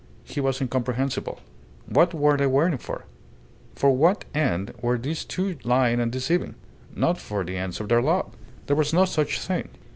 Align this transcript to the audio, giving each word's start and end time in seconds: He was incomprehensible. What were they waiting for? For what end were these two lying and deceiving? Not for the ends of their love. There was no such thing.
He 0.23 0.39
was 0.41 0.59
incomprehensible. 0.61 1.39
What 1.87 2.11
were 2.11 2.35
they 2.35 2.47
waiting 2.47 2.79
for? 2.79 3.03
For 3.75 3.95
what 3.95 4.25
end 4.33 4.73
were 4.81 4.97
these 4.97 5.23
two 5.23 5.59
lying 5.63 5.99
and 5.99 6.11
deceiving? 6.11 6.55
Not 6.95 7.19
for 7.19 7.43
the 7.43 7.55
ends 7.57 7.79
of 7.79 7.87
their 7.89 8.01
love. 8.01 8.35
There 8.65 8.75
was 8.75 8.93
no 8.93 9.05
such 9.05 9.39
thing. 9.39 9.67